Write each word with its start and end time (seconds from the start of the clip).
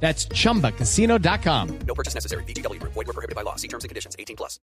That's 0.00 0.28
chumbacasino.com. 0.28 1.78
No 1.86 1.94
purchase 1.94 2.14
necessary. 2.14 2.44
BGW. 2.44 2.80
Void 2.82 3.06
were 3.06 3.12
prohibited 3.12 3.34
by 3.34 3.42
law. 3.42 3.56
See 3.56 3.68
terms 3.68 3.84
and 3.84 3.88
conditions. 3.88 4.14
18 4.18 4.36
plus. 4.36 4.60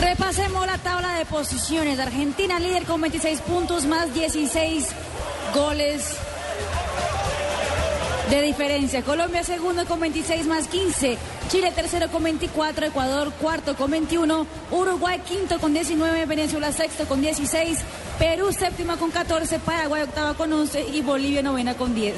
Repasemos 0.00 0.66
la 0.66 0.78
tabla 0.78 1.14
de 1.14 1.24
posiciones. 1.26 1.98
Argentina 1.98 2.60
líder 2.60 2.84
con 2.84 3.00
26 3.00 3.40
puntos 3.40 3.84
más 3.86 4.12
16 4.14 4.88
goles 5.54 6.16
de 8.30 8.42
diferencia. 8.42 9.02
Colombia 9.02 9.42
segundo 9.42 9.84
con 9.86 9.98
26 9.98 10.46
más 10.46 10.68
15. 10.68 11.18
Chile 11.48 11.72
tercero 11.72 12.08
con 12.08 12.22
24. 12.22 12.86
Ecuador 12.86 13.32
cuarto 13.32 13.74
con 13.74 13.90
21. 13.90 14.46
Uruguay 14.70 15.18
quinto 15.20 15.58
con 15.58 15.72
19. 15.72 16.26
Venezuela 16.26 16.70
sexto 16.70 17.06
con 17.06 17.20
16. 17.20 17.78
Perú 18.18 18.52
séptima 18.52 18.96
con 18.96 19.10
14. 19.10 19.58
Paraguay 19.58 20.02
octava 20.02 20.34
con 20.34 20.52
11. 20.52 20.86
Y 20.92 21.02
Bolivia 21.02 21.42
novena 21.42 21.74
con 21.74 21.94
10. 21.94 22.14